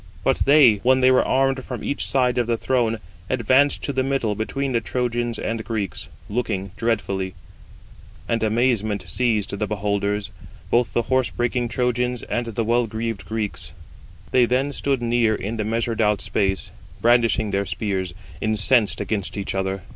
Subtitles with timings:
[0.23, 2.97] But they, when they were armed from each side of the throng,
[3.29, 7.35] advanced to the middle between the Trojans and Greeks, looking dreadfully;
[8.27, 10.31] and amazement seized the beholders,
[10.71, 13.73] both the horse breaking Trojans and the well greaved Greeks.
[14.31, 19.53] They then stood near in the measured out space, brandishing their spears, incensed against each
[19.53, 19.83] other.